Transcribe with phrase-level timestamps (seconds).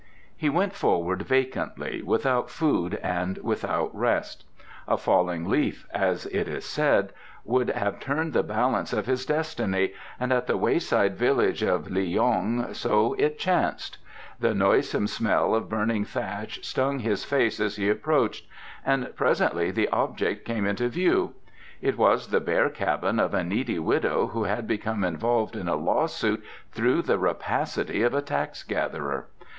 [0.35, 4.45] He went forward vacantly, without food and without rest.
[4.87, 7.13] A falling leaf, as it is said,
[7.45, 12.03] would have turned the balance of his destiny, and at the wayside village of Li
[12.05, 13.99] yong so it chanced.
[14.39, 18.47] The noisome smell of burning thatch stung his face as he approached,
[18.83, 21.35] and presently the object came into view.
[21.79, 25.75] It was the bare cabin of a needy widow who had become involved in a
[25.75, 29.27] lawsuit through the rapacity of a tax gatherer.